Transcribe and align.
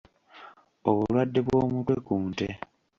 Obulwadde 0.89 1.39
bw'omutwe 1.45 1.95
ku 2.05 2.15
nte. 2.27 2.47